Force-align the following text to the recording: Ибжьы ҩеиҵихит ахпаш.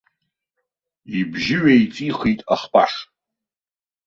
Ибжьы 1.17 1.57
ҩеиҵихит 1.63 2.39
ахпаш. 2.53 2.93